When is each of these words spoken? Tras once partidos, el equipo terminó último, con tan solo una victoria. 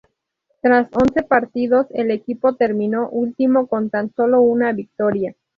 Tras 0.63 0.89
once 0.93 1.21
partidos, 1.21 1.85
el 1.91 2.09
equipo 2.09 2.55
terminó 2.55 3.07
último, 3.09 3.67
con 3.67 3.91
tan 3.91 4.11
solo 4.15 4.41
una 4.41 4.73
victoria. 4.73 5.35